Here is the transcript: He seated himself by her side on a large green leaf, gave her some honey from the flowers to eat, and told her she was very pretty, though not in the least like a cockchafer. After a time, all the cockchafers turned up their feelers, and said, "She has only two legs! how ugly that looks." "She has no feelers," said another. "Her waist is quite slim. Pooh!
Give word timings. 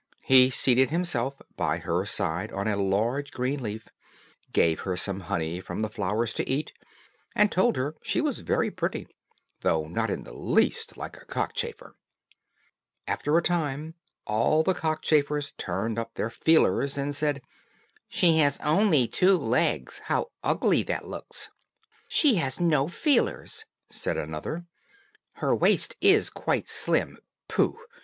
He 0.23 0.49
seated 0.49 0.89
himself 0.89 1.35
by 1.57 1.77
her 1.77 2.05
side 2.05 2.51
on 2.51 2.67
a 2.67 2.75
large 2.75 3.29
green 3.29 3.61
leaf, 3.61 3.87
gave 4.51 4.79
her 4.79 4.97
some 4.97 5.19
honey 5.19 5.59
from 5.59 5.83
the 5.83 5.89
flowers 5.91 6.33
to 6.33 6.49
eat, 6.49 6.73
and 7.35 7.51
told 7.51 7.75
her 7.75 7.93
she 8.01 8.19
was 8.19 8.39
very 8.39 8.71
pretty, 8.71 9.07
though 9.59 9.87
not 9.87 10.09
in 10.09 10.23
the 10.23 10.33
least 10.35 10.97
like 10.97 11.17
a 11.17 11.25
cockchafer. 11.25 11.93
After 13.07 13.37
a 13.37 13.43
time, 13.43 13.93
all 14.25 14.63
the 14.63 14.73
cockchafers 14.73 15.51
turned 15.51 15.99
up 15.99 16.15
their 16.15 16.31
feelers, 16.31 16.97
and 16.97 17.15
said, 17.15 17.43
"She 18.09 18.39
has 18.39 18.57
only 18.63 19.07
two 19.07 19.37
legs! 19.37 20.01
how 20.05 20.31
ugly 20.43 20.81
that 20.81 21.07
looks." 21.07 21.49
"She 22.07 22.37
has 22.37 22.59
no 22.59 22.87
feelers," 22.87 23.65
said 23.91 24.17
another. 24.17 24.65
"Her 25.33 25.55
waist 25.55 25.95
is 26.01 26.31
quite 26.31 26.69
slim. 26.69 27.19
Pooh! 27.47 27.77